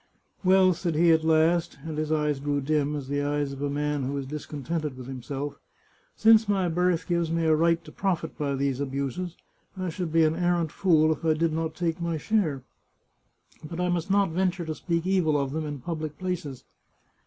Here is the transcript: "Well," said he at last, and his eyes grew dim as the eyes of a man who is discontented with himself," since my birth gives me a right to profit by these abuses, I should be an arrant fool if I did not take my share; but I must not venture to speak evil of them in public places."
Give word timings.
"Well," 0.43 0.73
said 0.73 0.95
he 0.95 1.11
at 1.11 1.23
last, 1.23 1.77
and 1.85 1.95
his 1.99 2.11
eyes 2.11 2.39
grew 2.39 2.59
dim 2.59 2.95
as 2.95 3.07
the 3.07 3.21
eyes 3.21 3.51
of 3.53 3.61
a 3.61 3.69
man 3.69 4.01
who 4.01 4.17
is 4.17 4.25
discontented 4.25 4.97
with 4.97 5.05
himself," 5.05 5.59
since 6.15 6.49
my 6.49 6.67
birth 6.69 7.05
gives 7.05 7.29
me 7.29 7.45
a 7.45 7.55
right 7.55 7.85
to 7.85 7.91
profit 7.91 8.35
by 8.35 8.55
these 8.55 8.79
abuses, 8.79 9.37
I 9.77 9.89
should 9.89 10.11
be 10.11 10.23
an 10.23 10.35
arrant 10.35 10.71
fool 10.71 11.11
if 11.11 11.23
I 11.23 11.35
did 11.35 11.53
not 11.53 11.75
take 11.75 12.01
my 12.01 12.17
share; 12.17 12.63
but 13.63 13.79
I 13.79 13.89
must 13.89 14.09
not 14.09 14.31
venture 14.31 14.65
to 14.65 14.73
speak 14.73 15.05
evil 15.05 15.39
of 15.39 15.51
them 15.51 15.67
in 15.67 15.77
public 15.81 16.17
places." 16.17 16.63